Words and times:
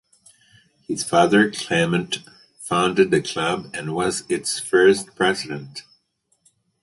His 0.87 1.03
father 1.03 1.51
Clement 1.51 2.23
founded 2.59 3.11
the 3.11 3.21
club 3.21 3.69
and 3.75 3.93
was 3.93 4.23
its 4.29 4.57
first 4.59 5.15
president. 5.15 5.83